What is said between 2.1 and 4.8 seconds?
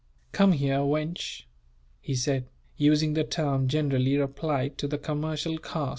said, using the term generally applied